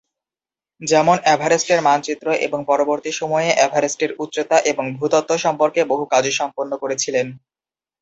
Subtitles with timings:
[0.81, 6.95] যেমন এভারেস্টের মানচিত্র এবং পরবর্তী সময়ে এভারেস্টের উচ্চতা এবং ভূতত্ত্ব সম্পর্কে বহু কাজ সম্পন্ন করে
[6.95, 7.27] ছিলেন।